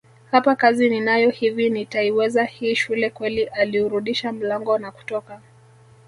Hapa 0.31 0.55
kazi 0.55 0.89
ninayo 0.89 1.29
hivi 1.29 1.69
nitaiweza 1.69 2.43
hii 2.45 2.75
shule 2.75 3.09
kweli 3.09 3.43
Aliurudisha 3.45 4.31
mlango 4.31 4.77
na 4.77 4.91
kutoka 4.91 5.41